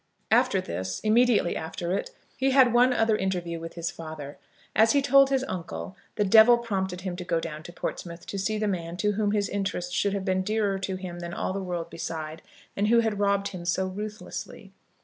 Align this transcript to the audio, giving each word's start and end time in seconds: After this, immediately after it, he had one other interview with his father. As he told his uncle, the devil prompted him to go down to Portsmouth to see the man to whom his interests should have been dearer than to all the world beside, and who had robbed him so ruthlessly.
After 0.31 0.59
this, 0.59 0.99
immediately 1.01 1.55
after 1.55 1.91
it, 1.95 2.09
he 2.35 2.49
had 2.49 2.73
one 2.73 2.91
other 2.91 3.15
interview 3.15 3.59
with 3.59 3.75
his 3.75 3.91
father. 3.91 4.39
As 4.75 4.93
he 4.93 5.01
told 5.03 5.29
his 5.29 5.43
uncle, 5.43 5.95
the 6.15 6.23
devil 6.23 6.57
prompted 6.57 7.01
him 7.01 7.15
to 7.17 7.23
go 7.23 7.39
down 7.39 7.61
to 7.61 7.71
Portsmouth 7.71 8.25
to 8.25 8.39
see 8.39 8.57
the 8.57 8.67
man 8.67 8.97
to 8.97 9.11
whom 9.11 9.31
his 9.31 9.47
interests 9.47 9.93
should 9.93 10.13
have 10.13 10.25
been 10.25 10.41
dearer 10.41 10.79
than 10.79 11.19
to 11.31 11.37
all 11.37 11.53
the 11.53 11.61
world 11.61 11.91
beside, 11.91 12.41
and 12.75 12.87
who 12.87 13.01
had 13.01 13.19
robbed 13.19 13.49
him 13.49 13.63
so 13.63 13.85
ruthlessly. 13.85 14.71